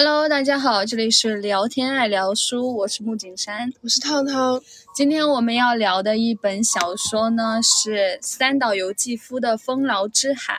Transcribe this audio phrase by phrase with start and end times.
[0.00, 4.62] Hello，大家好，这里是聊天爱聊书，我是木景山，我是涛涛。
[4.94, 10.54] 今天我们要聊的一本小说呢是三岛由纪夫的《丰饶之海》，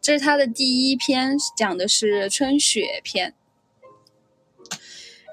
[0.00, 3.34] 这是他的第一篇，讲的是春雪篇。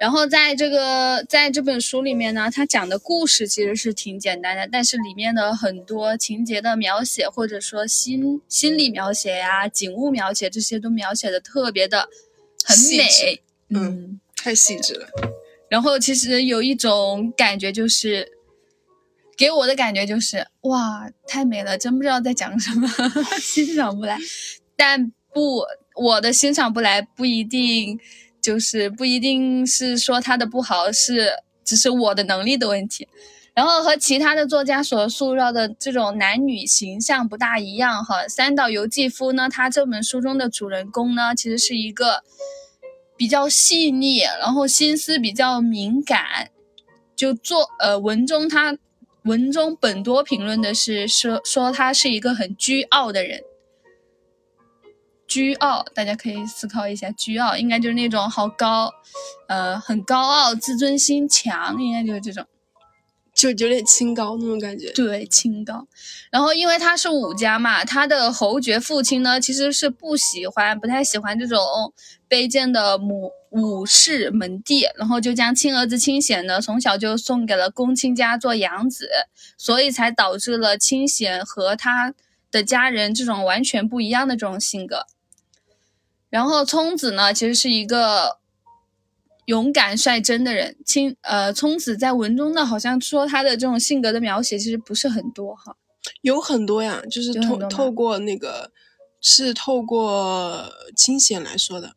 [0.02, 12.10] 然后在这个在这本书里面呢，他讲的故事其实是挺简单的，但是里面的很多情节的描写，或者说心心理描写呀、景物描写这些都描写的特别的
[12.66, 15.08] 很美，嗯，太细致了。
[15.70, 18.32] 然后其实有一种感觉就是，
[19.36, 22.88] 给我的感觉就是哇，太美了，真不知道在讲什么，
[23.42, 24.18] 欣赏不来。
[24.76, 25.64] 但不，
[25.96, 28.00] 我的欣赏不来不一定。
[28.42, 31.32] 就是不一定是说他的不好，是
[31.64, 33.08] 只是我的能力的问题。
[33.56, 38.28] 然后和其他的作家所塑造的这种男女形象不大一样哈。
[38.28, 42.24] 三岛由纪夫呢，他这本书中的主人公呢，其实是一个
[43.18, 46.52] 比较细腻，然后心思比较敏感。
[47.16, 48.78] 就做呃文中他
[49.24, 53.42] 文中本多评论的是说说他是一个很居傲的人。
[55.28, 58.92] 居傲，大家可以思考一下，居傲应该就是那种好高，
[59.48, 62.46] 呃，很高傲、自尊心强，应该就是这种，
[63.36, 64.90] 就有点清高那种感觉。
[64.94, 65.86] 对，清高。
[66.32, 71.60] 然后因为他是武家嘛，他的侯爵父亲呢，其实是不喜欢、不太喜欢这种
[72.28, 79.10] 卑贱的母武士门第，然后就将亲儿子清显呢，从小就送给了公亲家做养子，
[79.58, 82.14] 所以才导致了清显和他
[82.50, 85.06] 的家人这种完全不一样的这种性格。
[86.30, 88.40] 然后聪子呢，其实是一个
[89.46, 90.76] 勇敢率真的人。
[90.86, 95.78] 清呃，聪子在文中呢，好像说他的这种性格的描写其实不是很多哈。
[96.22, 98.72] 有很多呀，就是透透过那个
[99.20, 101.96] 是透过清显来说的。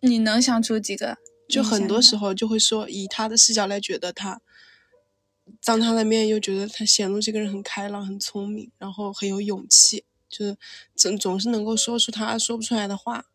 [0.00, 1.18] 你能想出几个？
[1.48, 4.40] 就很多时候就会说，以他的视角来觉得他，
[5.64, 10.56] 当他的面又觉得他显露这个人很开朗、很聪明，然后很有勇气，就是
[10.94, 13.26] 总总是能够说出他说不出来的话。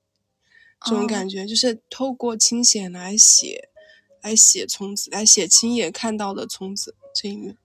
[0.86, 3.70] 这种感觉就是透过清显来写，
[4.22, 7.58] 来写聪子，来写亲眼看到的聪子这一面。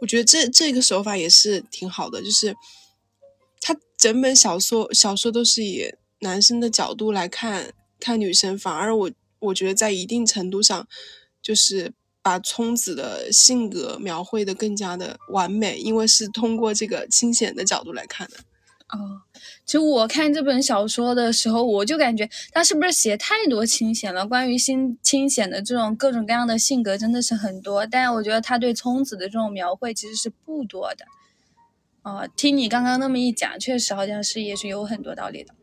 [0.00, 2.56] 我觉得这这个手法也是挺好的，就是
[3.60, 10.88] 他整本小说小说都是以男生的角度来看看女生，反而我我觉得在一定程度上，
[11.40, 18.38] 就是把聪子的性格描绘的更加的完美，因为是通过这个清显的角度来看的。
[18.92, 19.22] 哦，
[19.64, 24.26] 其实我看这本小说的时候，我就感觉他是不是写太多清显了？
[24.26, 31.06] 关于新清显的这种各种各样的性格真的是很多，但我觉得他对聪子的这种描绘其实是不多的。
[32.02, 35.54] 哦，听你刚刚那么一讲，确实好像是也是有很多道理的。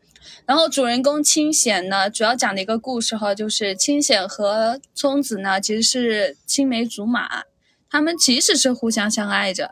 [0.44, 7.44] 然后主人公清显呢，主要讲的一个故事哈，就是清显和聪子呢其实是青梅竹马，
[7.88, 9.70] 他们其实是互相相爱着。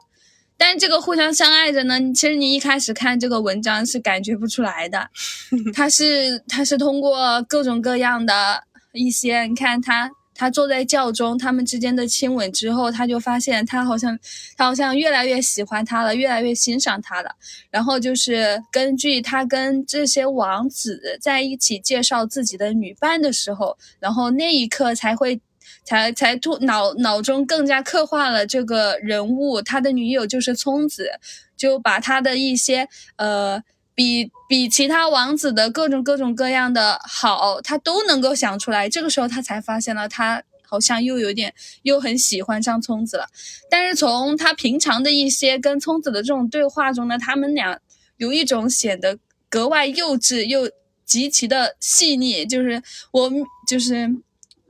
[0.59, 5.09] 但是这个互相相爱着呢，其实你一开始看这个文章是感觉不出来的，
[5.73, 14.19] 他是他是通过各种各样的一些，你看他他坐在轿中，他们之间的亲吻之后，他就发现他好像
[14.57, 17.31] 他好像越来越喜欢他了，越来越欣赏他了。
[17.71, 25.41] 然后就是根据他跟这些王子在一起介绍自己的女伴的时候，然后那一刻才会。
[25.89, 31.13] 才才突脑脑中更加刻画了这个人物，他的女友就是聪子，
[31.57, 33.63] 就把他的一些呃
[33.95, 38.87] 比比其他王子的各种各种各样的好，他都能够想出来。
[38.87, 41.55] 这个时候他才发现了，他好像又有点
[41.85, 43.25] 又很喜欢上聪子了。
[43.71, 47.81] 但是从他平常的一些跟聪子的这种对话中呢，他们俩
[48.19, 50.71] 有一种显得格外幼稚又
[51.07, 52.83] 极其的细腻，就是
[53.13, 53.33] 我
[53.67, 54.17] 就是。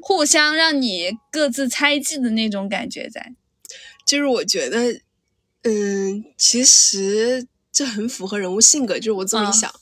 [0.00, 3.34] 互相让你各自猜忌的那种感觉在，
[4.06, 5.00] 就是我觉得，
[5.62, 8.96] 嗯，其实这很符合人物性格。
[8.96, 9.72] 就是我这么一想，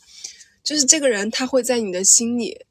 [0.65, 2.65] 就是这个人他会在你的心里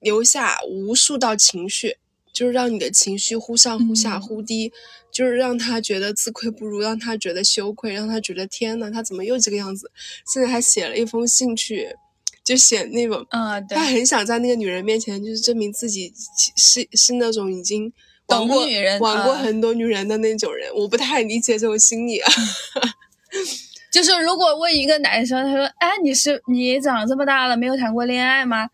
[0.00, 1.98] 留下无数道情绪，
[2.32, 4.72] 就是让你的情绪忽上忽下忽低，
[5.12, 9.90] 就是让他觉得自愧不如，让他觉得羞愧，让他觉得天呐，他怎么又这个样子？
[10.32, 11.96] 甚至还写了一封信去。
[12.44, 16.12] 就写那种，嗯，他很想在那个女人面前，就是证明自己
[16.56, 17.92] 是是那种已经
[18.26, 20.74] 玩过女人、玩过很多女人的那种人。
[20.74, 22.32] 我不太理解这种心理啊。
[23.92, 28.70] 就是如果问一个男生，他说：“哎，你是你长这么大了没有谈过恋爱吗？”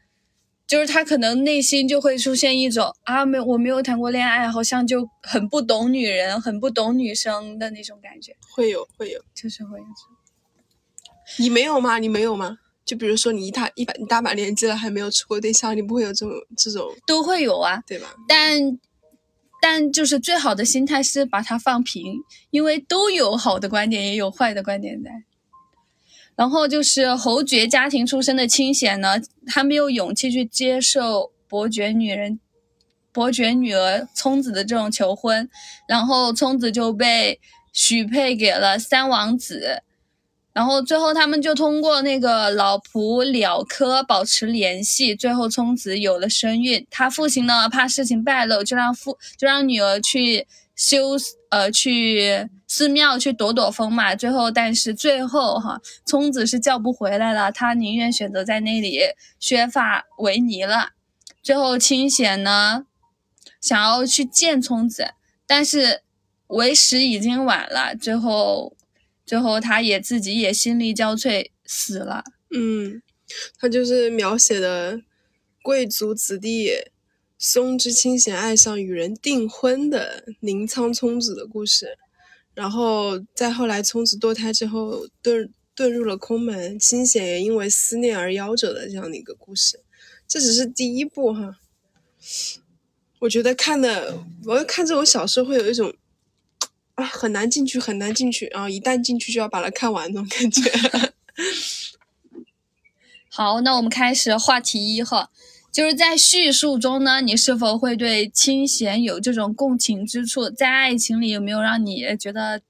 [0.65, 8.37] 就是他可能内心就会出现一种啊，没我没有谈过恋爱，好像就很不懂女人，很不懂女生的那种感觉。
[8.55, 9.85] 会有，会有，就是会有。
[11.39, 11.99] 你没有吗？
[11.99, 12.59] 你没有吗？
[12.89, 18.15] 就比如说你一大一把你大把年纪了还没有处过对象，你不会有这种这种都会有啊，对吧？
[18.27, 18.79] 但
[19.61, 25.11] 但就是最好的心态是把它放平，因为都有好的观点，也有坏的观点在。
[26.35, 32.41] 然后就是侯爵家庭出身的清闲呢，他没有勇气去接受伯爵女人、
[33.13, 35.51] 伯爵女儿聪子的这种求婚，
[35.87, 37.39] 然后聪子就被
[37.75, 39.83] 许配给了三王子。
[40.59, 46.85] 然后最后他们就通过那个老仆了科保持联系，最后聪子有了身孕。
[46.91, 51.11] 他父亲呢怕事情败露，就让父就让女儿去修
[51.51, 54.17] 呃去寺庙去躲躲风嘛。
[54.17, 58.99] 最后但是最后哈，聪子是叫不回来了，他宁愿选择在那里
[59.39, 60.89] 削发为尼了。
[61.41, 62.85] 最后清显呢
[63.61, 65.13] 想要去见聪子，
[65.47, 66.03] 但是
[66.49, 67.95] 为时已经晚了。
[67.95, 68.75] 最后。
[69.29, 72.25] 最后，他也自己也心力交瘁死了。
[72.51, 73.03] 嗯，
[73.59, 75.03] 他就是描写的
[75.61, 76.71] 贵族子弟
[77.37, 81.99] 松之清闲爱上与人订婚的宁仓聪子的故事。
[82.55, 89.79] 然后再后来，聪子堕胎之后遁遁入了空门，清闲也因为思念而夭折的这样的一个故事。
[90.27, 91.59] 这只是第一部哈。
[93.19, 95.95] 我觉得看的，我看这种小说会有一种。
[96.99, 100.69] 啊，很难进去，很难进去，然后一旦进去就要把它看完那种感觉。
[103.31, 105.31] 好，那我们开始话题一哈，
[105.71, 110.51] 就是在叙述中呢，你是否会对清闲有这种共情之处？
[110.51, 112.61] 在爱情里有没有让你觉得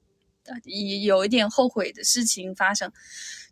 [1.03, 2.93] 有一点后悔的事情发生？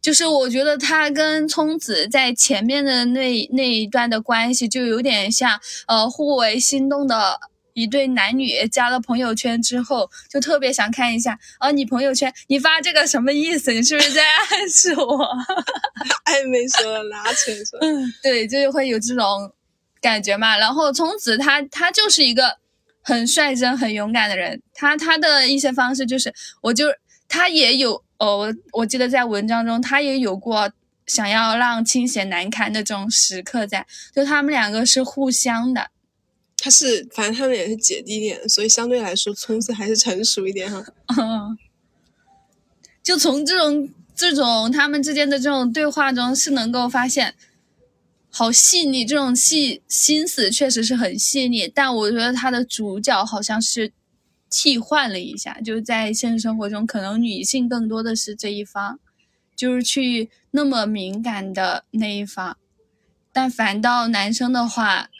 [0.02, 7.40] 就是我觉得他跟聪子在前面的那那一段的关系就有点像，呃，互为心动的。
[7.76, 13.70] 一对男女加了朋友圈之后，就特别想看一下哦，你朋友圈你发这个什么意思？
[13.70, 15.28] 你是不是在暗示我？
[16.24, 19.52] 暧昧说拉扯说，嗯，对，就是会有这种
[20.00, 20.56] 感觉嘛。
[20.56, 22.56] 然后从此他他就是一个
[23.02, 24.62] 很率真、很勇敢的人。
[24.72, 26.32] 他他的一些方式就是，
[26.62, 26.86] 我就
[27.28, 30.72] 他也有哦，我我记得在文章中他也有过
[31.06, 35.90] 想要让清闲难堪的这种时刻在，就他们两个是互相的。
[36.58, 40.84] 他是，反正他们也是姐弟恋，所以相对来说，聪子还是成熟一点哈。
[43.04, 47.34] 就从这种这种他们之间的这种对话中，是能够发现，
[48.30, 51.68] 好细腻，这种细心思确实是很细腻。
[51.72, 53.92] 但我觉得他的主角好像是
[54.50, 58.98] 替换了一下，就是在现实生活中，可能女性更多的是这一方，
[59.54, 62.56] 就是去那么敏感的那一方，
[63.32, 65.10] 但反倒男生的话。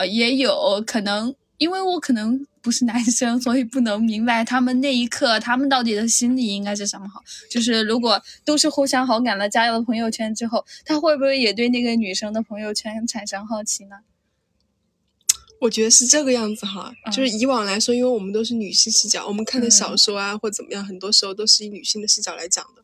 [0.00, 7.22] 呃，也有可能，因为我可能不是男生， 所以不能明白他们那一刻他们到底的心理应该是什么好。
[7.50, 13.96] 就是如果都是互相好感了，加了朋友圈之后，他会不会也对那个女生的朋友圈产生好奇呢？
[15.60, 22.82] 我觉得是这个样子哈，就是以往来说，因为我们都是女性视角，我们看的小说啊或怎么样，很多时候都是以女性的视角来讲的。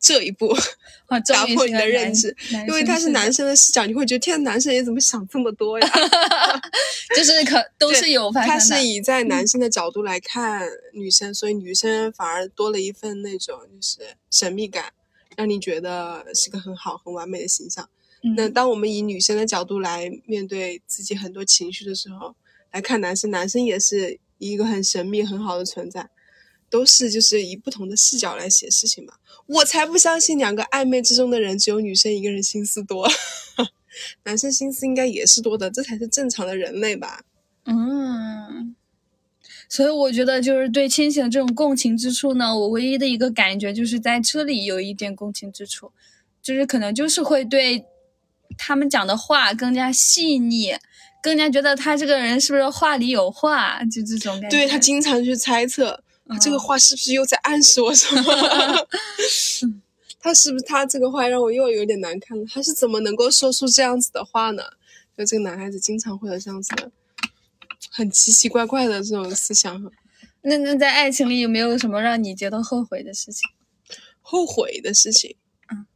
[0.00, 0.54] 这一步
[1.28, 2.34] 打破你的认知，
[2.66, 5.88] 因为他是男生的视角，你会觉得天，男生也怎么想这么多呀？
[7.14, 14.00] 就是可都是有，他是以在男生的角度来看女生，所以女生反而多了一份那种就是
[14.30, 14.92] 神秘感，
[15.36, 17.88] 让你觉得是个很好很完美的形象。
[18.36, 22.34] 那当我们以女生的角度来面对自己很多情绪的时候，
[22.72, 26.08] 来看男生，男生也是一个很神秘很好的存在。
[26.70, 29.14] 都是就是以不同的视角来写事情嘛，
[29.46, 33.08] 我才不相信两个暧昧之中的人只有女生一个人心思多，
[34.24, 37.22] 男生心思应该也是多的，这才是正常的人类吧。
[37.66, 38.74] 嗯，
[39.68, 45.92] 所以我觉得就是对清醒这种共情之处呢，我唯一的一个感觉就是在这里有一点共情之处，
[46.42, 47.84] 就是可能就是会对
[48.58, 50.74] 他们讲的话更加细腻，
[51.22, 54.56] 更加觉得他这个人是不是话里有话，就这种感觉。
[54.56, 56.03] 对他经常去猜测。
[56.40, 58.22] 这个话是不是又在暗示我什么？
[60.20, 62.44] 他是不是他这个话让我又有点难看了？
[62.50, 64.62] 他是怎么能够说出这样子的话呢？
[65.16, 66.90] 就这个男孩子经常会有这样子的
[67.90, 69.92] 很奇奇怪怪的这种思想。
[70.42, 73.48] 那那在爱情里有没有什么让你觉得后悔的事情？
[74.20, 75.36] 后悔的事情？
[75.70, 75.86] 嗯，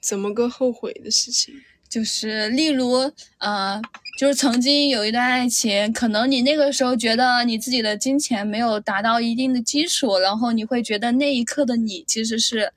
[0.00, 1.54] 怎么个后悔的事情？
[1.88, 3.80] 就是例如，呃，
[4.18, 12.72] 就是曾经有一段爱情，可能你那个时候觉得你自己的金钱没有达到一定的基础，然后你会觉得那一刻的你其实是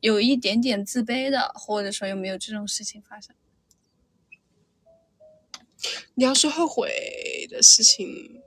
[0.00, 3.34] 有一点点自卑的，或者说有没有这种事情发生？
[6.14, 8.42] 你要说后悔的事情，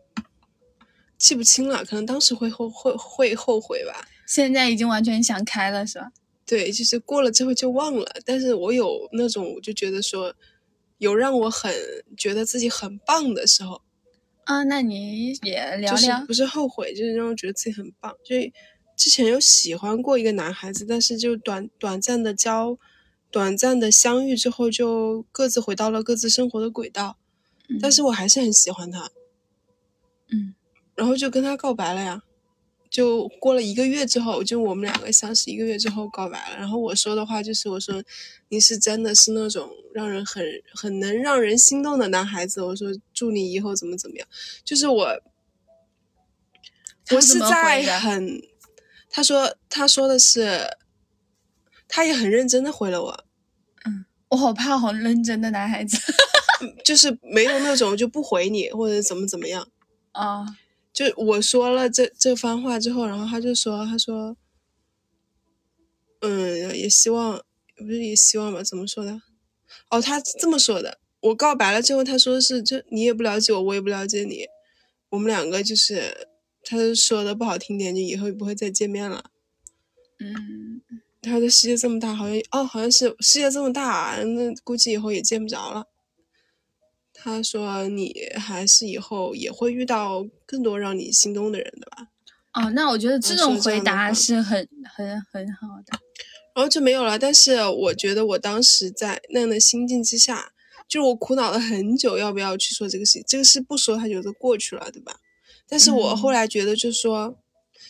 [1.18, 4.08] 记不清了，可能当时会后会会后悔吧。
[4.28, 6.12] 现在已经完全想开了，是吧？
[6.46, 8.06] 对，就是过了之后就忘了。
[8.26, 10.34] 但是我有那种，我就觉得说，
[10.98, 11.74] 有让我很
[12.16, 13.82] 觉得自己很棒的时候，
[14.46, 16.26] 啊，那你也聊就是聊。
[16.26, 18.16] 不是后悔，就是让我觉得自己很棒。
[18.24, 18.36] 就
[18.96, 22.78] 之前有喜欢过一个男孩子，但是就短短暂的交，
[23.30, 27.18] 短暂的相遇之后，就各自回到了各自生活的轨道。
[27.82, 29.12] 但是我还是很喜欢他，
[30.32, 30.56] 嗯
[30.96, 32.24] 然后就跟他告白了呀。
[32.90, 36.58] 就过了一个月之后，就我们两个相识一个月之后告白了。
[36.58, 38.02] 然后我说的话就是我说
[38.50, 42.62] 你是真的是那种让人很很能让人心动的男孩子。
[42.62, 44.28] 我说祝你以后怎么怎么样。
[44.64, 45.22] 就是我，
[47.12, 48.42] 我是在很，
[49.10, 50.78] 他说他说的是，
[51.88, 53.26] 他也很认真的回了我，
[53.86, 55.98] 嗯我好怕好认真的男孩子
[56.84, 59.68] 就是没有那种就不回你或者怎么怎么样。
[60.12, 60.46] 啊。
[60.98, 64.36] 就我说了这这番话之后，然后他就说，他说，
[66.22, 67.40] 嗯，也希望，
[67.76, 68.64] 不是也希望吧？
[68.64, 69.22] 怎么说的？
[69.92, 70.98] 哦，他这么说的。
[71.20, 74.48] 我告白了之后，他说是，就你也不了解我，我也不了解你，
[75.10, 76.30] 我们两个就是，
[76.64, 79.26] 他说的不好听点，就以后也不会再见面了。
[80.18, 80.82] 嗯，
[81.22, 85.86] 他的世界这么大，好像哦，好像是世界这么大，那估计以后也见不着了。
[87.20, 92.08] 他说你还是以后也会遇到更多让你心动的人的吧。
[92.54, 96.00] 哦，那我觉得这种回答是很很很好的。
[96.56, 97.20] 然后就没有了。
[97.20, 100.54] 但是我觉得我当时在那样的心境之下，
[100.88, 103.24] 就是我苦恼了很久，要不要去说这个事情。
[103.28, 105.20] 这个事不说，它就都过去了，对吧？
[105.68, 107.38] 但是我后嗯来觉得，就是说，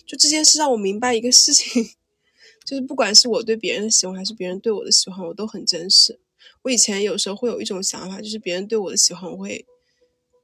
[0.05, 1.85] 就这件事让我明白一个事情，
[2.65, 6.19] 就是不管是我对别人的喜欢，还是别人对我的喜欢，我都很珍视。
[6.67, 9.65] 我以前有时候会有一种想法，就是别人对我的喜欢，我会，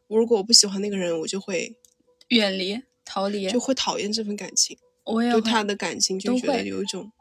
[0.08, 1.76] 如果我不喜欢那个人，我就会
[2.30, 7.12] 远离、逃离，就会讨厌这份感情，对我也对他的感情就觉得有一种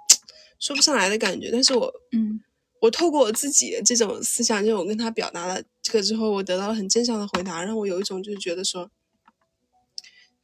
[0.61, 1.51] 说不上来的感觉。
[1.51, 2.41] 但是我嗯
[2.81, 8.89] 我透过我自己的这种思想，就我跟他表达了这个之后，我得到了很正向的回答，让我有一种就是觉得说，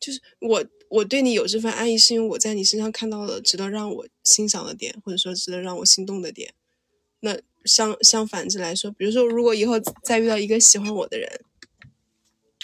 [0.01, 6.55] 就是我我对你有这份爱意，是因为我在你身上看到了值得让我欣赏的点，或者说值得让我心动的点。
[7.21, 7.39] 那
[7.69, 11.31] 相相反之来说，比如说如果以后再遇到一个喜欢我的人，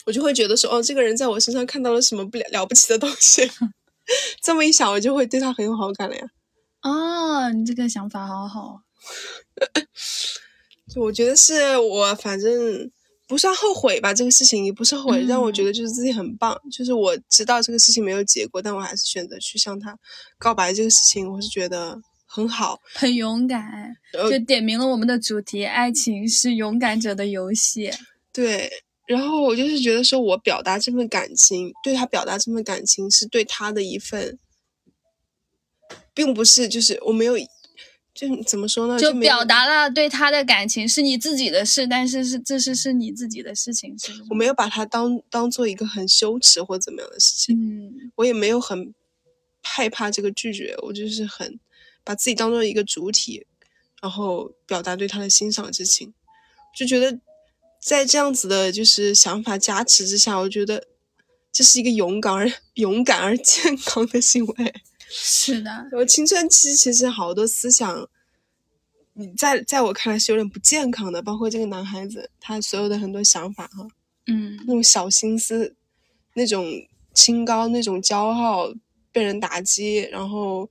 [0.06, 3.49] 我就会觉得说，哦，这个人在我身上看到了什么不了了不起的东西。
[4.42, 6.23] 这么一想，我就会对他很有好感了呀。
[6.82, 8.80] 哦，你这个想法好好。
[10.92, 12.90] 就 我觉得是我反正
[13.26, 16.54] 不算后悔吧，这个事情也不是后悔，让我觉得就是自己很棒。
[16.70, 19.99] 就是我知道这个事情没有结果，但我还是选择去向他
[20.37, 21.99] 告白这个事情，我是觉得
[22.34, 22.80] 很好。
[22.94, 27.92] 很勇敢，呃就点明了我们的主题：爱情是勇敢者的游戏。
[28.32, 28.68] 对，
[29.06, 34.36] 然后我就是觉得说我表达这份感情，对他表达这份感情是对他的一份，
[36.12, 37.38] 并不是就是我没有，
[38.12, 38.98] 就怎么说呢？
[38.98, 43.96] 就表达了对他的感情是你自己的事，但是是这是是你自己的事情？
[44.30, 47.56] 我没有把它当当做一个很羞耻或怎么样的事情。
[47.56, 48.92] 嗯我也没有很
[49.62, 51.58] 害怕这个拒绝，我就是很
[52.04, 53.46] 把自己当做一个主体，
[54.00, 56.12] 然后表达对他的欣赏之情，
[56.76, 57.18] 就觉得
[57.80, 60.87] 在这样子的就是想法加持之下，我觉得
[61.50, 64.75] 这是一个勇敢而 勇敢而健康的行为。
[65.08, 68.08] 是的，我青春期其实好多思想，
[69.12, 73.87] 你在在我看来是有点不健康的，包括这个男孩子他所有的很多想法哈，
[74.26, 75.76] 嗯那种小心思，
[76.34, 76.66] 那种
[77.14, 78.75] 清高，那种骄傲
[79.12, 80.68] 被人打击，然后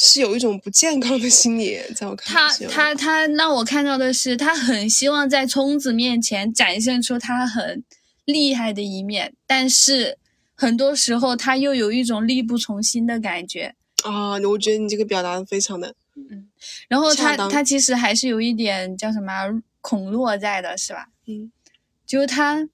[0.00, 7.82] 是有一种不健康的心理，在我看他他他让我看到的是，他很希望在聪子面前展现出他很
[8.24, 10.16] 厉害的一面，但是
[10.54, 13.74] 很多时候他又有一种力不从心的感觉。
[14.04, 16.48] 啊，我觉得你这个表达的非常的嗯
[16.86, 19.46] 然后他他其实还是有一点叫什么啊
[19.80, 21.08] 恐弱在的，是吧？
[21.26, 21.50] 嗯，
[22.06, 22.68] 就是他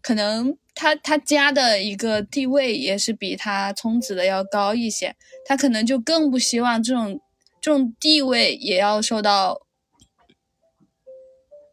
[0.00, 7.20] 可能他他家的一个地位也是比他聪子的要高一些，他可能就更不希望这种
[7.60, 9.60] 这种地位也要受到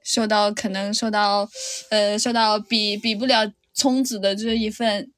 [0.03, 1.47] 受到可能受到
[1.91, 5.11] 呃受到比比不了聪子的这一份。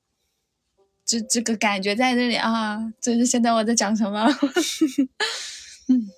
[1.09, 4.27] 这这个感觉在这里啊，这是现在我在讲什么？
[5.87, 6.11] 嗯，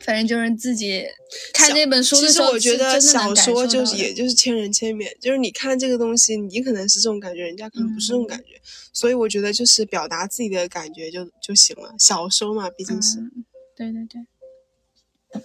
[0.00, 1.04] 反正就是自己
[1.52, 8.60] 看小这本书的其实，我觉得小说就是也就是千人千面，就是你看这个东西，你可能是这种感觉，人家可能不是这种感觉，
[8.92, 11.94] 所以我觉得就是表达自己的感觉就就行了。
[11.98, 13.18] 小说嘛，毕竟是。
[13.18, 13.44] 嗯，
[13.76, 15.42] 对对对，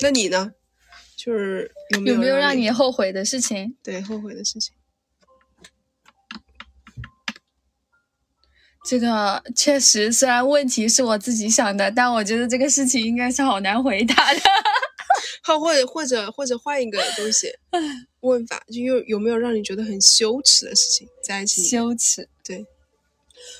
[0.00, 0.52] 那你呢？
[1.16, 3.76] 就是有没有没有让让你后悔的事情？
[3.82, 4.74] 对后悔的事情？
[8.82, 14.40] 这个确实，虽然问题是我自己想的，但我觉得这个事情应该是好难回答的。
[15.44, 17.48] 或或者或者或者换一个东西
[18.20, 21.68] 问法，就有有没有让你觉得很羞耻的事情在爱情里？
[21.68, 22.64] 羞耻，对，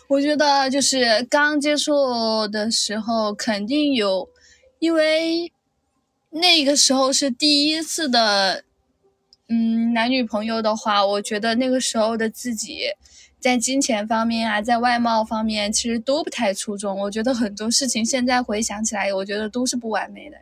[0.08, 4.28] 我觉得就是刚接触的时候肯定有，
[4.78, 5.52] 因为
[6.30, 8.62] 那个时候是第一次的，
[9.48, 12.90] 嗯，男女朋友的话，我觉得那个时候的自己。
[13.40, 16.98] 在金钱方面啊，在外貌方面，其实都不太出众。
[17.00, 20.36] 我觉得很多事情现在回想起来，我觉得都是不完美的。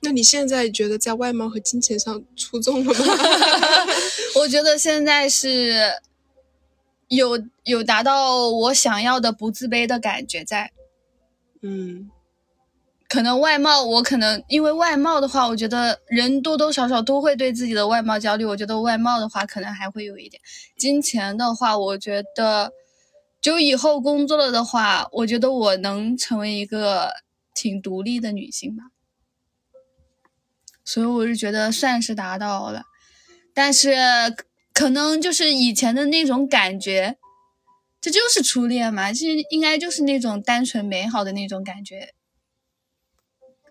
[0.00, 3.04] 那你现在觉得在外貌和金钱上出众了吗？
[4.38, 6.00] 我觉得现在是
[7.08, 10.70] 有有达到我想要的不自卑的感觉在。
[11.62, 12.10] 嗯。
[13.08, 18.44] 可能外貌，我可能因为外貌的话，我觉得人多多少少都会对自己的外貌焦虑。
[18.44, 20.42] 我觉得外貌的话，可能还会有一点。
[20.76, 22.72] 金钱的话，我觉得
[23.40, 27.12] 就以后工作了的话，我觉得我能成为一个
[27.54, 28.84] 挺独立的女性吧。
[30.84, 32.84] 所以我是觉得算是达到了，
[33.54, 33.94] 但是
[34.72, 37.16] 可能就是以前的那种感觉，
[38.00, 42.14] 这就是初恋嘛，其实应该就是那种单纯美好的那种感觉。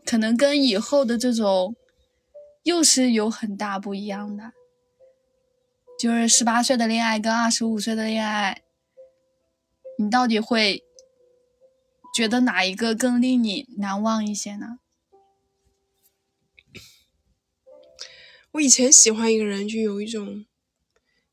[0.05, 1.75] 可能跟以后的这种
[2.63, 4.53] 又是有很大不一样的，
[5.99, 8.61] 就是十八岁的恋爱跟二十五岁的恋爱，
[9.97, 10.83] 你到底会
[12.15, 14.79] 觉得哪一个更令你难忘一些呢？
[18.51, 20.45] 我以前喜欢一个人，就有一种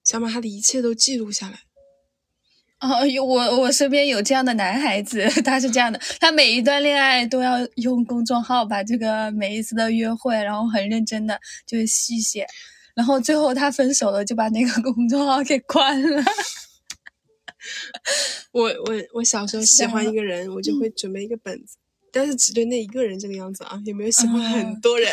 [0.03, 1.61] 想把他的一切都记录下来。
[2.83, 12.45] 哦，有我我身边有这样的男孩子， 他是这样的，他每一段恋爱都要用公众号把这个每一次的约会，然后很认真的就是细写，
[12.97, 16.25] 然后最后他分手了，就把那个公众号给关了。
[18.51, 21.77] 我我我小时候喜欢一个人，我就会准备一个本子，
[22.13, 25.09] 但是只对那一个人这个样子啊，有没有喜欢很多人？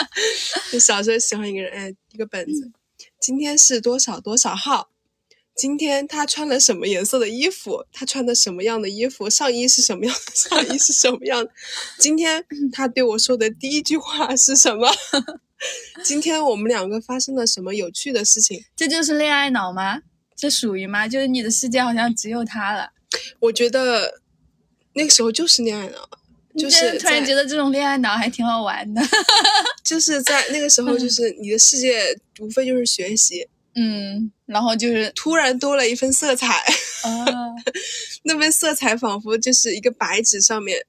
[0.70, 2.70] 就小时候喜欢一个人，哎，一个本子，
[3.18, 4.90] 今天是多少多少号。
[5.58, 7.84] 今天他穿了什么颜色的衣服？
[7.92, 9.28] 他穿的什么样的衣服？
[9.28, 10.32] 上衣是什么样的？
[10.34, 11.50] 上衣是什么样的？
[11.98, 14.88] 今天他对我说的第一句话是什么？
[16.04, 18.62] 今天我们两个发生了什么有趣的事情？
[18.76, 20.02] 这就是恋爱脑吗？
[20.36, 21.08] 这属于吗？
[21.08, 22.90] 就是你的世界好像只有他了。
[23.40, 24.20] 我觉得
[24.92, 26.08] 那个时候就是恋爱脑，
[26.56, 29.02] 就是突然觉得这种恋爱脑还挺好玩的。
[29.84, 33.48] 就是在那个时候，就是你的世界无非就是学习。
[33.74, 36.48] 嗯，然后就是突然多了一份色彩，
[37.04, 37.24] 啊，
[38.24, 40.84] 那份色彩仿佛就是一个白纸上面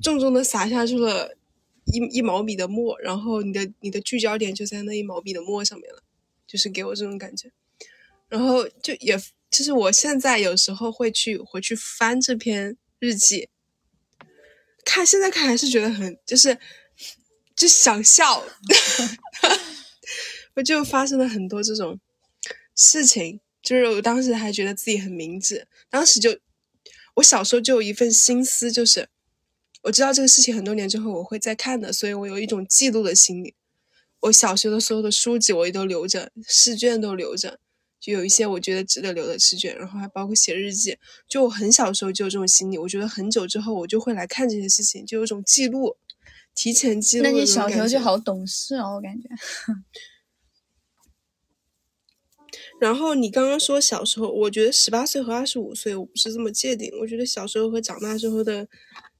[0.00, 1.36] 重重的洒下去了
[1.84, 6.02] 一一毛笔的墨，然后你的你的聚焦点就在那一毛笔的墨上面了，
[6.46, 7.50] 就是给我这种感觉。
[8.28, 9.18] 然后就也
[9.50, 13.48] 就是我现在有时候会去回去翻这篇日记，
[14.84, 16.56] 看现在看还是觉得很就是
[17.54, 18.42] 就想笑。
[20.60, 21.98] 我就发生了很多这种
[22.76, 26.38] 事情，就是我当时还觉得自己很明智，当时就
[27.14, 29.08] 我小时候就有一份心思，就是
[29.84, 33.54] 我知道这个事情很多年之后我会再看的，所以我有一种记录的心理。
[34.20, 37.58] 我小学的所有的书籍我也都留着，试卷都留着，
[37.98, 40.98] 就有一些我觉得值得留的试卷，然后还包括写日记。
[41.26, 45.96] 就我很小时候就有这种心理，我觉得很久之后我就会来看这些事情，就有种记录，
[46.54, 47.24] 提前记录。
[47.24, 49.26] 那你小时候就好懂事哦，我感觉。
[52.80, 56.90] 然后你刚刚说小时候，我觉得十八岁和二十五岁我不是这么界定。
[57.00, 58.68] 我觉得小时候和长大之后的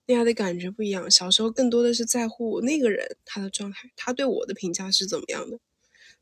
[0.07, 1.11] 恋爱的感觉不一样。
[1.11, 5.59] 小时候更多的是在乎那个人他的状态，他对我的评价是怎么样的。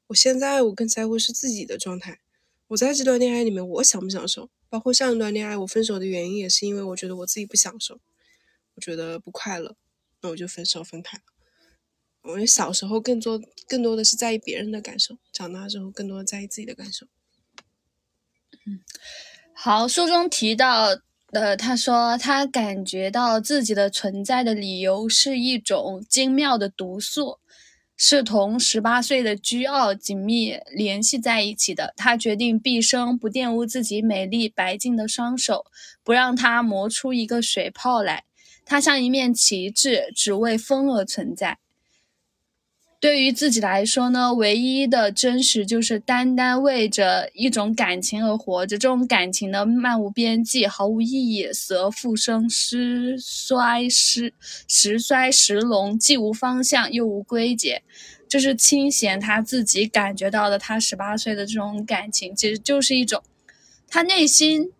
[0.09, 2.20] 我现在我更在乎是自己的状态。
[2.68, 4.50] 我在这段恋爱里面，我享不享受？
[4.68, 7.98] 包括上一段恋爱，我分手的原因也是因为我觉得我自己不享受，
[8.74, 9.74] 我觉得不快乐，
[10.20, 11.24] 那我就分手分开了。
[12.28, 17.06] 我觉得小时候更多更多的是在意别人的感受，长大之后更多的在意自己的感受。
[18.66, 18.80] 嗯，
[19.54, 20.98] 好，书中提到，
[21.32, 27.38] 呃，他说他感觉到自己的存在的理由是一种精妙的毒素，
[27.96, 31.94] 是同十八岁的居傲紧密联系在一起的。
[31.96, 35.64] 他决定毕生不玷污自己美丽白净的双手，
[36.04, 38.24] 不让它磨出一个水泡来。
[38.66, 41.58] 它像一面旗帜，只为风而存在。
[43.00, 48.76] 对于自己来说呢，唯一的真实就是单单为着一种感情而活着。
[48.76, 54.34] 这种感情呢，漫无边际，毫无意义，死而复生，时衰时
[54.66, 57.82] 时衰时隆，既无方向又无归结。
[58.28, 63.22] 这是清闲他自己感觉到的，他十八岁的这种感情，其实就是一种
[63.87, 64.72] 他内心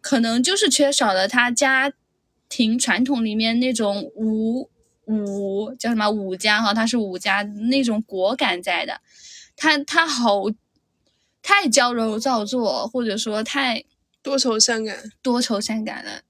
[0.00, 1.92] 可能就是缺少了他家
[2.48, 4.68] 庭传统里面那种无
[5.12, 9.00] 武叫什么五家哈，他是五家那种果敢在的，
[9.56, 10.42] 他他好
[11.42, 13.84] 太娇柔造作，或者说太
[14.22, 16.22] 多愁善感，多愁善感了。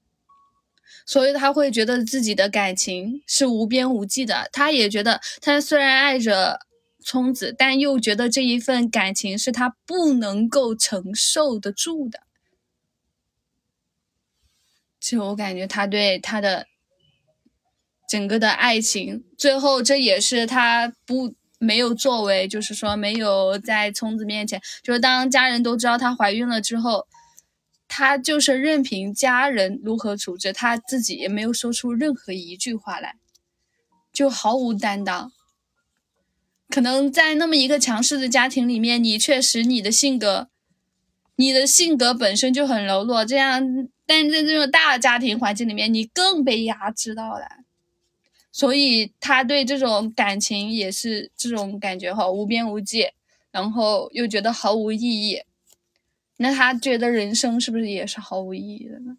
[1.05, 6.61] 所以他会觉得自己的感情是无边无际的，他也觉得他虽然爱着
[7.03, 12.21] 聪子，但又觉得这一份感情是他不能够承受得住的。
[14.97, 16.65] 就我感觉他对他的
[18.07, 27.07] 整个的爱情，最后这也是他不没有作为，就是说没有在聪子面前，就是当家人都知道她怀孕了之后。
[27.95, 33.17] 他就是任凭家人如何处置，他自己也没有说出任何一句话来，
[34.11, 35.31] 就毫无担当。
[36.69, 40.47] 可能在那么一个强势的家庭里面，你确实你的性格，
[41.35, 43.61] 你的性格本身就很柔弱，这样，
[44.07, 47.45] 但在这种大家庭环境里面，你更被压制到了。
[48.53, 53.07] 所以他对这种感情也是这种感觉哈，无边无际，
[53.51, 55.41] 然后又觉得毫无意义。
[56.37, 59.17] 那他觉得人生是不是也是毫无意义的呢？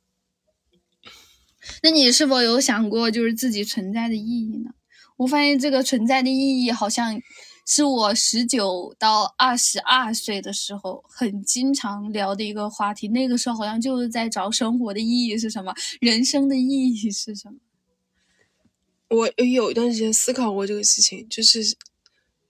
[1.83, 4.70] 那你是否有想过，就是自己存在的意义呢？
[5.16, 7.20] 我发现这个存在的意义，好像
[7.66, 13.09] 是我十九到二十二岁的时候很经常聊的一个话题。
[13.09, 17.59] 那个时候好像就是在找生活的意义是什么，人生的意义是什么。
[19.14, 21.77] 我有一段时间思考过这个事情，就是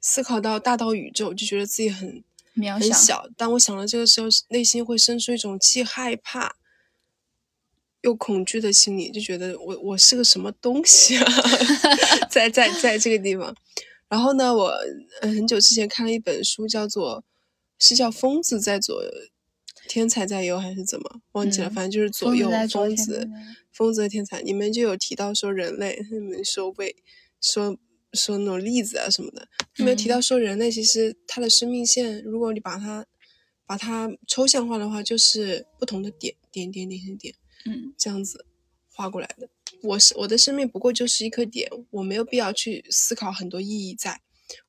[0.01, 2.23] 思考到大到宇宙，就觉得自己很。
[2.57, 6.55] 很小，当我想到这个时候，内心会生出一种既害怕
[8.03, 11.25] 又恐惧的心理，就觉得我我是个什么东西啊，
[12.31, 13.53] 在在在这个地方。
[14.09, 14.73] 然后呢，我
[15.23, 17.25] 很久之前看了一本书，叫做
[17.81, 19.03] 是叫疯子在左，
[19.89, 21.69] 天才在右，还是怎么忘记了？
[21.69, 23.29] 反正就是左右疯子，
[23.75, 26.97] 疯子和天才里面就有提到说人类，他们说为
[27.41, 27.77] 说。
[28.17, 33.05] 说那种例子啊什么的，没有提到说人类其实他的生命线，如果你把它
[33.67, 37.35] 把它抽象化的话，就是不同的点点点点点点，
[37.67, 38.47] 嗯，这样子
[38.87, 39.49] 画过来的。
[39.83, 44.21] 我是我的生命不过就是一颗点，我没有必要去思考很多意义，在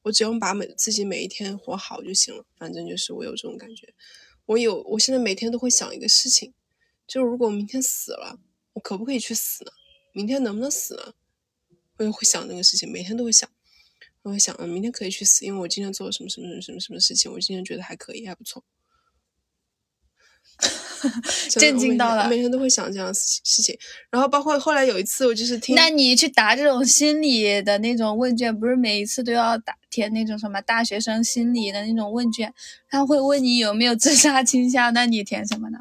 [0.01, 2.43] 我只用把每自己每一天活好就行了。
[2.57, 3.93] 反正就是我有这种感觉，
[4.47, 6.51] 我有我现在每天都会想一个事情，
[7.05, 8.39] 就如果我明天死了，
[8.75, 9.71] 我可不可以去死呢？
[10.13, 11.13] 明天能不能死呢？
[11.97, 13.49] 我就会想这个事情，每天都会想，
[14.21, 18.63] 我会想，嗯，明天可以去死，因为我今天做了什么什么什么什么什么事情，我今天觉得还可以，还不错。
[21.49, 23.77] 震惊到了，每天都会想这样事事情。
[24.09, 32.53] 然后包括后来有一次，我就是听，那你去答这种心理的那种问卷，不是每一次都要答填那种什么大学生心理的那种问卷？
[32.89, 35.79] 他会问你有没有自杀倾向，那你填什么呢？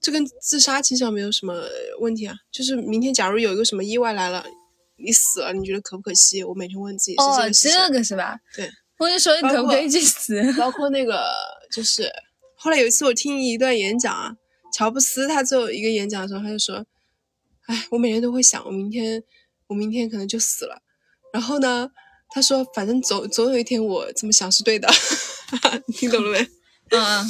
[0.00, 1.64] 这跟自杀倾向没有什么
[2.00, 4.44] 问题啊，就是明天假如有一个什么意外来了。
[4.98, 6.42] 你死了，你觉得可不可惜？
[6.42, 8.40] 我每天问自己哦，这个是吧？
[8.54, 10.42] 对，我就说你可不可以去死？
[10.54, 11.22] 包括那个，
[11.70, 12.10] 就是
[12.54, 14.34] 后来有一次我听一段演讲啊，
[14.72, 16.86] 乔布斯他最后一个演讲的时候，他就说
[17.68, 19.22] ：“哎，我每天都会想，我明天，
[19.66, 20.80] 我明天可能就死了。
[21.30, 21.90] 然后呢，
[22.30, 24.88] 他说，反正总总有一天我这么想是对的。
[25.86, 26.38] 你听懂了没？
[26.88, 27.22] 嗯，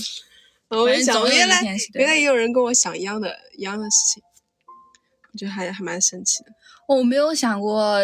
[0.68, 1.62] 我也想，原来
[1.94, 4.22] 原来也有人跟我想一样的一样的事情，
[5.32, 6.50] 我觉得还还蛮神奇的。”
[6.88, 7.98] 我没有想过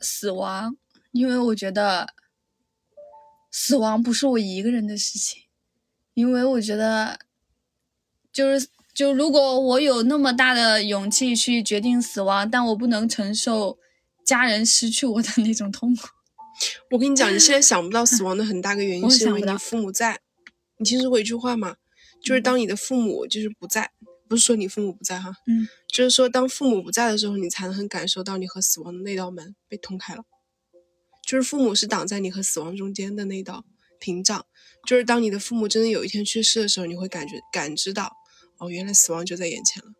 [0.00, 0.76] 死亡，
[1.12, 2.14] 因为我觉得
[3.50, 5.42] 死亡不是我一个人的事情。
[6.14, 7.18] 因为我觉得，
[8.32, 13.78] 就是就如果我有那么大的勇气去决定死亡，但我不能承受
[14.24, 16.08] 家人失去我的那种痛苦。
[16.90, 20.20] 我跟你讲，你现在 想不到死亡的很大个原因是因为你父母在。
[20.82, 21.76] 你听说过一句话吗？
[22.20, 23.92] 就是当你的父母就是不在。
[24.28, 30.24] 不是说你父母不在哈，嗯，就是说当父母不在的时候，你才能很感受到你和死亡的那道门被通开了。
[31.22, 33.66] 就是父母是挡在你和死亡中间的那道
[34.00, 34.46] 屏障。
[34.86, 38.10] 就是当你的父母真的有一天去世的时候，你会感觉感知到，
[38.58, 39.92] 哦，原来死亡就在眼前了。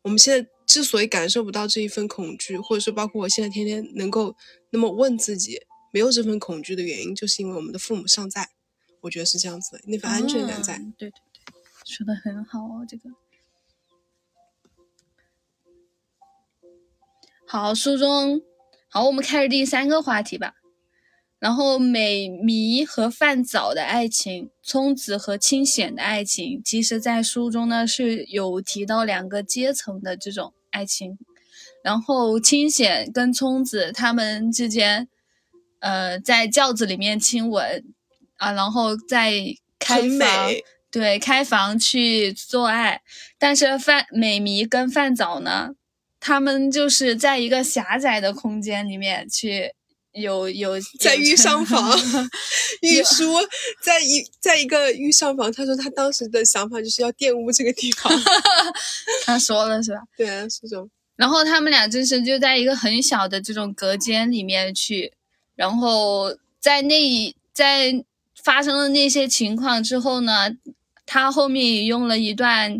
[0.00, 4.34] 我们现在之所以感受不到这一份恐惧，或者说包括我现在天天能够
[4.70, 5.60] 那么问自己
[5.92, 8.48] 没有这份恐惧的原因，就是因为我们的父母尚在。
[9.00, 10.78] 我觉得是这样子的，那份安全感在。
[10.96, 11.20] 对对对。
[11.84, 13.10] 说的很好哦，这个
[17.46, 17.74] 好。
[17.74, 18.42] 书中
[18.88, 20.54] 好，我们开始第三个话题吧。
[21.38, 31.16] 然后美弥和范早的爱情，聪子和清显的爱情，其实在书中呢是有提到两个阶层的这种爱情。
[31.84, 35.08] 然后清显跟聪子他们之间，
[35.78, 37.94] 呃，在轿子里面亲吻
[38.38, 39.32] 啊，然后再
[39.78, 40.50] 开房。
[40.90, 43.02] 对，开房去做爱，
[43.38, 45.74] 但是范美迷跟范早呢，
[46.18, 49.74] 他们就是在一个狭窄的空间里面去
[50.12, 51.94] 有有 在 御上房
[52.80, 53.34] 玉有书
[53.82, 58.10] 在一在一个御上房，他说他当时的想法就是要玷污这个地方。
[59.26, 60.00] 他说了是吧？
[60.16, 60.88] 对啊，是这种。
[61.16, 65.12] 然后他们俩就是就在一个很小的这种隔间里面去，
[65.54, 68.04] 然后在那一在
[68.48, 70.48] 发生了那些情况之后呢，
[71.04, 72.78] 他后面也用了一段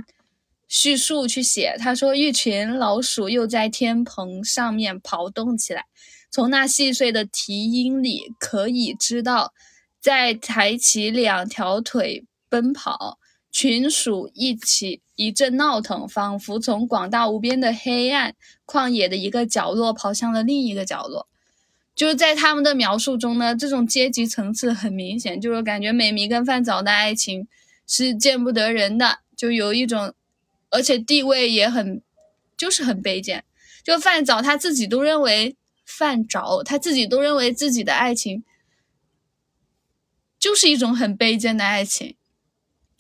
[0.67, 5.85] 叙述去写，他说一群老鼠又在天棚上面刨动起来，
[6.31, 9.53] 从那细碎的蹄音里可以知道，
[10.01, 13.19] 在抬起两条腿奔跑。
[13.51, 21.28] 群鼠一起一阵闹腾，仿佛从广大无边的黑暗旷野的一个角落跑向了另一个角落。
[21.99, 27.49] 就是在他们的描述中呢，这种阶级层次很明显，就是感觉美弥跟范早的爱情
[27.89, 30.15] 是见不得人的，就有一种，
[30.71, 32.01] 而且地位也很，
[32.57, 33.45] 就是很卑贱。
[33.83, 38.45] 就范早他自己都认为范找他自己都认为自己的爱情
[40.39, 42.15] 就是一种很卑贱的爱情。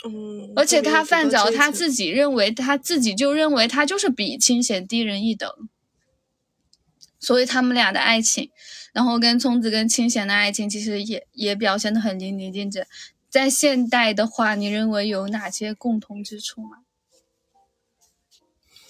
[0.04, 5.48] 嗯，而且他范很多阶层早他自己认为，他自己就认为他就是比清显低人一等，
[7.20, 8.50] 所以他们俩的爱情，
[8.92, 12.86] 然后跟聪子跟清闲的爱情，其实也也表现的很淋漓尽致。
[13.28, 16.78] 在现代的话，你认为有哪些共同之处吗？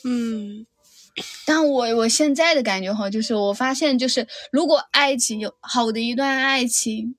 [0.04, 0.64] 嗯
[1.44, 7.16] 但我我现在的感觉哈，就是我发现，就是如果爱情有好的一段爱情，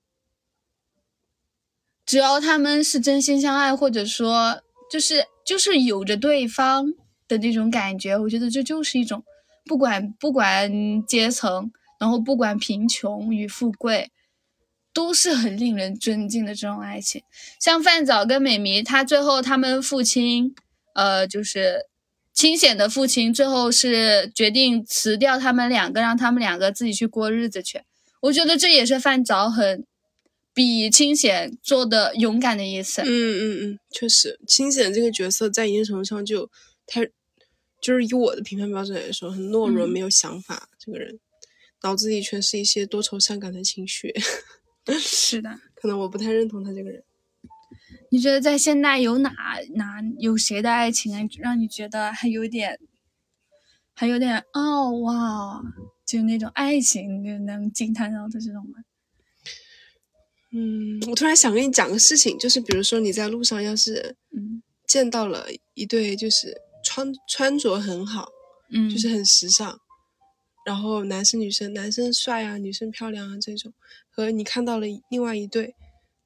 [2.06, 6.94] 只要他们是真心相爱，或者说就是就是有着对方
[7.28, 9.22] 的那种感觉，我觉得这就是一种
[9.66, 14.10] 不管不管阶层，然后不管贫穷与富贵，
[14.92, 17.22] 都是很令人尊敬的这种爱情。
[17.60, 20.52] 像范早跟美弥，他最后他们父亲，
[20.94, 21.86] 呃，就是
[22.32, 27.82] 清显的父亲，最后是决定辞掉他们两个，让他们两个自己去过日子去。
[28.22, 29.84] 我觉得这也是范早很
[30.52, 33.02] 比清显做的勇敢的意思。
[33.02, 36.50] 嗯嗯嗯，确实，清显这个角色在一定程度上就
[36.86, 37.02] 他
[37.80, 41.18] 就是以我的评判标准来说，很懦弱，嗯没有想法，这个人
[41.82, 44.14] 脑子里全是一些多愁善感的情绪，
[45.00, 47.02] 是的，可能我不太认同他这个人。
[48.10, 49.30] 你觉得在现代有哪
[49.74, 52.78] 哪有谁的爱情啊，让你觉得还有点，
[53.94, 55.62] 还有点哦哇，
[56.04, 58.82] 就那种爱情就能惊叹到的这种吗？
[60.52, 68.28] 嗯，我突然想跟你讲个事情，就是比如说你在路上要是嗯见到了一对就是穿穿着很好，
[68.72, 69.80] 嗯，就是很时尚，
[70.70, 73.72] 然后男生女生，男生帅啊，女生漂亮啊这种，
[74.08, 75.74] 和你看到了另外一对，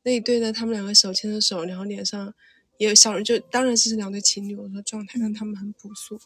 [0.02, 2.34] 那一对呢，他们两个手牵着手，然后脸上
[2.76, 6.20] 也有笑容，就当然是两对情侣，我说状态，但他们很朴素，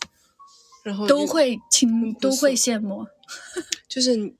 [0.83, 3.07] 然后都会亲都会羡慕。
[3.87, 4.35] 就是你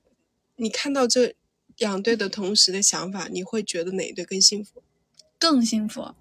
[0.57, 1.33] 你看到这
[1.77, 4.83] 两对的同时的想法，你会觉得哪一对更幸福？
[5.39, 6.13] 更幸福。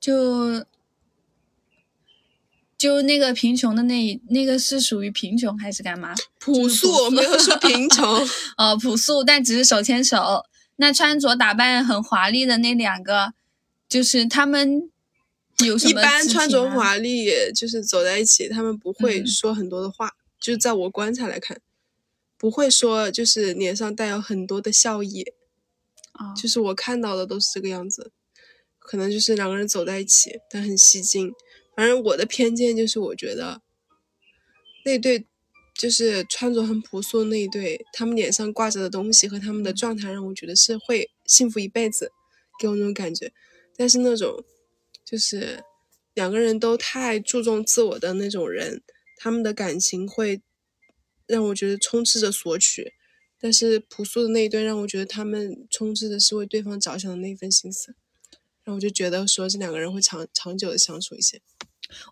[0.00, 0.64] 就
[2.82, 6.12] 就那个贫穷的那一那个是属于贫穷还是干嘛？
[6.40, 8.04] 朴素，我没有说贫穷。
[8.58, 10.44] 呃，朴素，但只是手牵手。
[10.78, 13.34] 那穿着打扮很华丽的那两个，
[13.88, 14.90] 就是他们
[15.64, 20.16] 有什一么肢体般穿着华丽，就是走在一起，他们不会嗯说很多的话。
[20.40, 21.60] 就在我观察来看，
[22.36, 25.24] 不会说就是脸上带有很多的笑意，
[26.14, 28.10] 啊，就是我看到的都是这个样子。
[28.80, 31.32] 可能就是两个人走在一起，但很吸睛。
[31.82, 33.60] 反正我的偏见就是，我觉得
[34.84, 35.26] 那对
[35.74, 42.12] 就是穿着很朴素的那一对，他们脸上挂着的东西和他们的状态，让我觉得是会幸福一辈子，
[42.60, 43.32] 给我那种感觉。
[43.76, 44.44] 但是那种
[45.04, 45.64] 就是
[46.14, 48.80] 两个人都太注重自我的那种人，
[49.16, 50.40] 他们的感情会
[51.26, 52.92] 让我觉得充斥着索取。
[53.40, 57.96] 但是朴素的那一对让我觉得他们充斥的是为对方着想的那一份心思，
[58.62, 61.42] 然后我就觉得说这两个人会长长久的相处一些。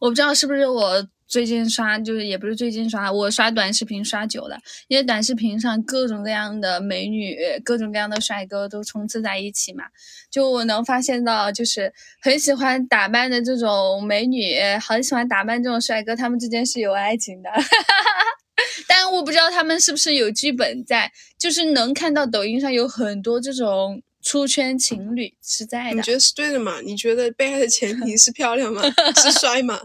[0.01, 9.85] 我不知道是不是我最近刷，就是也不是最近刷，我刷短视频刷久了，因为短视频上各种各样的美女、各种各样的帅哥都冲刺在一起嘛，
[10.31, 17.51] 就我能发现到，就是很喜欢打扮的这种美女，很喜欢打扮这种帅哥，他们之间是有爱情的。
[18.87, 26.13] 但我不知道他们是不是有剧本在，就是能看到抖音上有很多这种出圈情侣是在的你觉。
[26.13, 26.81] 得是对的吗？
[26.83, 28.83] 你觉得被爱的前提是漂亮吗？
[29.17, 29.81] 是 帅吗？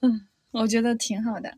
[0.00, 1.56] 嗯 我觉得挺好的。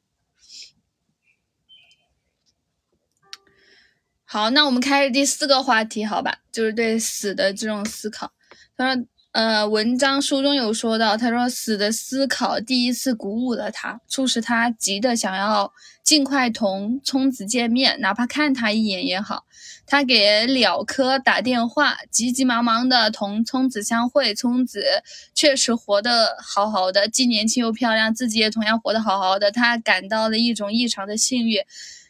[4.25, 6.39] 好，那我们开始第四个话题，好吧？
[6.51, 8.33] 就是对死的这种思考。
[8.77, 15.73] 他说，呃，文章书中有说到，他说死的思考第一次鼓舞了他，促使他急的想要
[16.07, 19.45] 尽快同聪子见面，哪怕看他一眼也好。
[19.89, 24.33] 他给了科打电话，急急忙忙的同聪子相会。
[24.33, 25.03] 聪子
[25.35, 29.51] 确实活得好好的，既年轻又漂亮，自己也同样活得好好的。
[29.51, 31.61] 他感到了一种异常的幸运，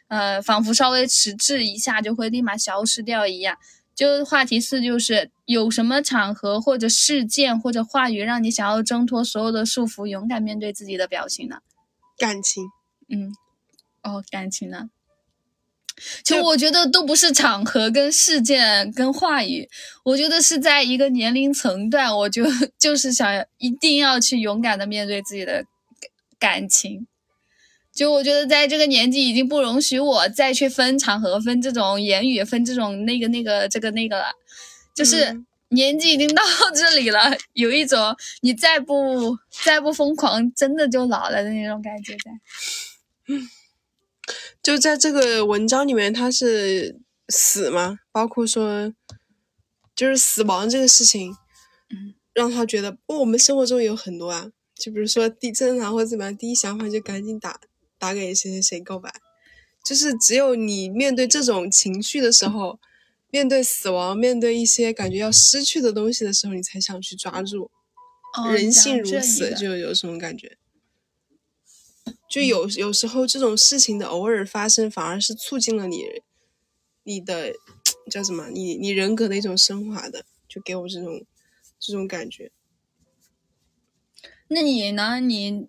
[0.08, 3.56] 呃，仿佛稍微迟滞一下就会立马消失掉一样。
[3.94, 11.60] 就话题四就是有什么场合或者事件或者话语让你想要挣脱所有的束缚，勇敢面对自己的表情呢？
[12.18, 12.64] 感情，
[13.08, 13.32] 嗯，
[14.06, 14.90] 哦，感情呢？
[16.22, 19.66] 其实我觉得都不是场合、跟事件、跟话语，
[20.04, 22.44] 我觉得是在一个年龄层段，我就
[22.78, 25.64] 就是想一定要去勇敢的面对自己的
[26.38, 27.06] 感情。
[27.94, 34.26] 就我觉得在这个年纪已经不容许我再去分场合、分这种言语、分这种那个那个这个那个了，
[34.94, 35.34] 就是
[35.70, 36.42] 年纪已经到
[36.76, 43.34] 这里了，有一种你再不再不疯狂，真的就老了的那种感觉在。
[44.62, 48.92] 就在这个文章里面，他是死嘛，包括说，
[49.94, 51.32] 就是死亡这个事情，
[51.90, 57.60] 嗯，让他觉得，哦，我们生活中有很多啊，就比如说地震啊或者怎么样，第一想法就赶紧打
[57.98, 59.12] 打给谁谁谁告白，
[59.84, 62.78] 就是只有你面对这种情绪的时候，
[63.30, 67.70] 面对死亡，面对一些感觉要失去的东西的时候，你才想去抓住。
[68.52, 70.58] 人性如此，就有什么感觉？
[72.28, 76.04] 就有有时候这种事情的偶尔发生，反而是促进了你
[77.04, 77.52] 你的
[78.10, 78.48] 叫什么？
[78.50, 81.24] 你你人格的一种升华的，就给我这种
[81.78, 82.50] 这种感觉。
[84.48, 85.20] 那你呢？
[85.20, 85.68] 你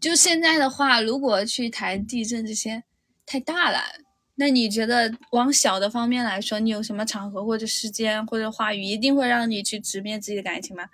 [0.00, 2.82] 就现在的话，如果去谈地震这些
[3.24, 3.80] 太大了，
[4.36, 10.88] 那你觉得往小的方面来说，你有什么场合或者时间或者话语，一定会让你去直面自己的感情吗？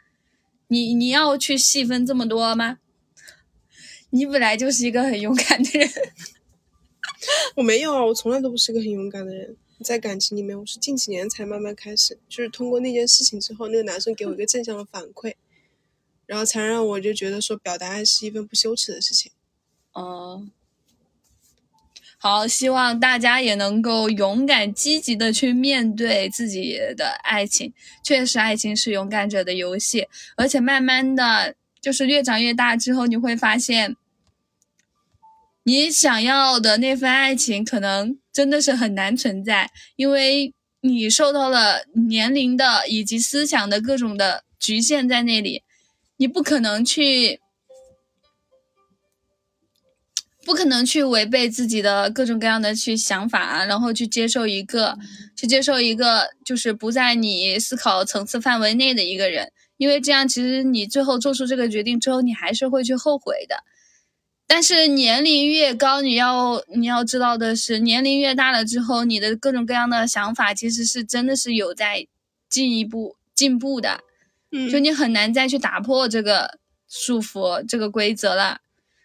[0.68, 2.78] 你你要去细分这么多吗？
[4.14, 5.90] 你本来就是一个很勇敢的人，
[7.56, 15.34] 我没有啊，我从来都不是个很勇敢的人，在感情里面，我是近几年才慢慢开始，就是通过那件事情之后，那个男生给我一个正向的反馈，
[16.26, 19.32] 然后才让我就觉得说表达爱是一份不羞耻的事情。
[19.94, 20.46] 哦，
[22.16, 27.72] 好，希望大家也能够勇敢积极的去面对自己的爱情，
[28.04, 33.96] 确实，爱情是勇敢者的游戏，而且慢慢的就是越长越大之后，你会发现。
[35.66, 45.62] 你想要的那份爱情，可能真的是很难存在，因为你受到了年龄的以及思想的各种的局限在那里，
[46.18, 47.40] 你不可能去，
[50.44, 54.98] 不可能去违背自己的各种各样的去想法，然后去接受一个，
[55.34, 63.56] 去接受一个就是不在你思考层次范围内的一个人，因为这样其实你最后做出这个决定之后，你还是会去后悔的。
[64.46, 72.06] 但是年龄越高，你要你要知道的是，年龄越大了之后，你的各种各样的想法其实是真的是有在
[72.48, 74.00] 进一步进步的，
[74.52, 78.60] 嗯，就你很难再去打破这个束缚这个规则了。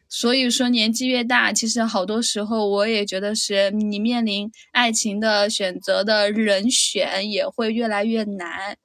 [0.10, 8.78] 所以说，年纪越大，其实好多时候我也觉得是你面临爱情的选择的人选也会越来越难。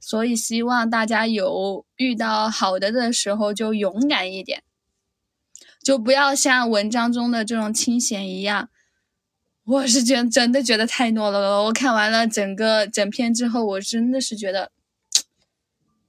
[0.00, 4.62] 所以希望大家有遇到好的的时候就勇敢一点。
[5.90, 8.70] 就不要像文章中的这种清闲一样，
[9.64, 11.64] 我是觉真的觉得太懦弱了。
[11.64, 14.70] 我看完了整个整篇之后，我真的是觉得，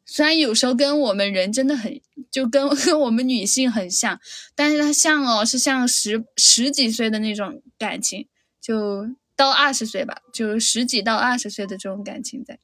[0.05, 4.21] 虽然有时候跟我们人真的很，就跟跟我们女性很像，
[4.53, 8.27] 但是它像哦，是像十十几岁的那种感情，
[8.61, 12.59] 就到二十岁吧，就十几到二十岁的这种感情在。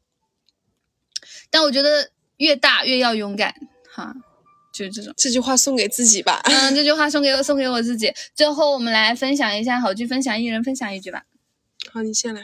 [1.49, 3.55] 但我觉得越大越要勇敢，
[3.89, 4.15] 哈。
[4.77, 6.39] 就是这种，这句话送给自己吧。
[6.43, 8.13] 嗯，这句话送给我，送给我自己。
[8.35, 11.23] 最后，我们来分享一下好句分享，一人分享一句吧。
[11.91, 12.43] 好，你先来。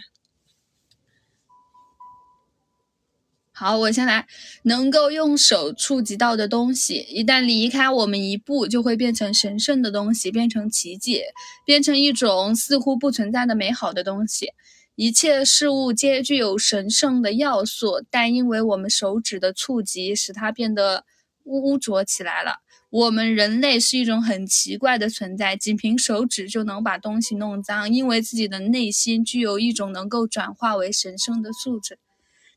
[3.51, 4.25] 好，我先来。
[4.63, 11.21] 能够用手触及到的东西，一旦离开我们一步，就会变成神圣的东西，变成奇迹，
[11.63, 14.53] 变成一种似乎不存在的美好的东西。
[14.95, 21.05] 一切事物皆具有神圣的要素，但因为我们手指的触及，使它变得。
[21.43, 22.61] 污污浊起来了。
[22.89, 31.97] 我们人类是一种很奇怪的存在，仅凭手指就能把东西弄脏，因为自己的内心具有一种能够转化为神圣的素质。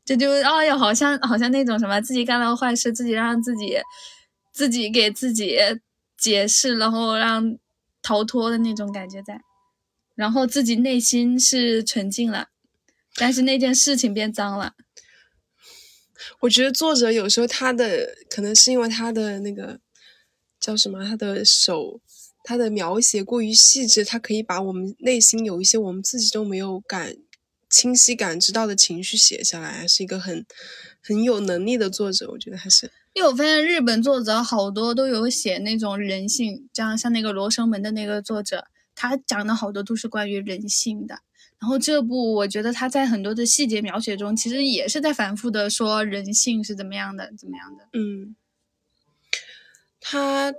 [0.05, 3.79] 这就哎呦，好像好像那种什么，自己干了坏事，自己让自己
[4.53, 5.57] 自己给自己
[6.15, 7.57] 解释，然后让
[8.03, 9.41] 逃脱的那种感觉在，
[10.13, 12.49] 然后自己内心是纯净了。
[13.15, 14.73] 但是那件事情变脏了。
[16.39, 19.79] 我觉得作者有时候他的可能是因为他的那个
[20.59, 21.99] 叫什么，他的手，
[22.43, 27.15] 他的描写过于细致，他可以把我们内心有一些我们自己都没有感
[27.69, 30.45] 清晰感知到的情绪写下来，是一个很
[31.01, 32.29] 很有能力的作者。
[32.31, 41.19] 我觉得还是，因为我发现日本作者好多都有写那种人性，这样像那个《罗生门》的那个作者，他讲的好多都是关于人性的。
[41.59, 47.89] 然后这部我觉得他在很多的细节描写中，其实也是在反复的说人性是怎么样的，怎么样的。
[47.93, 48.35] 嗯，
[49.99, 50.53] 他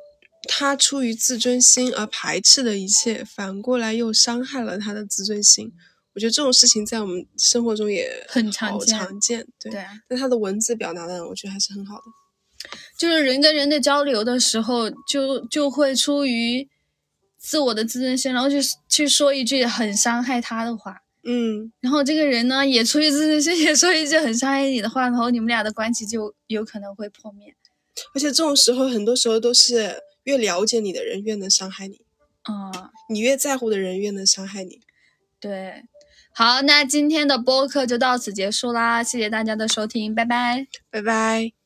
[0.49, 5.73] 他出于自尊心而排斥的一切，反过来又伤害了他的自尊心。
[6.15, 8.99] 我觉得这种事情在我们生活中也很常见。
[8.99, 9.71] 常见，对。
[9.71, 9.85] 对。
[10.09, 12.03] 但他的文字表达的，我觉得还是很好的。
[12.99, 16.69] 就是人跟人的交流的时候，就就会出于。
[17.49, 18.59] 自我的自尊心，然后去
[18.91, 27.55] 去说一句很伤害他的话，嗯，然后这个人呢也出于自尊心， 也说一句很伤害你的话，然后你们俩的关系就有可能会破灭。
[28.15, 32.03] 而且这种时候，很多时候都是越了解你的人越能伤害你，
[32.43, 34.81] 啊，你越在乎的人越能伤害你。
[35.41, 35.85] 对，
[36.35, 41.58] 好，那今天的播客就到此结束啦，谢谢大家的收听，拜拜，拜拜。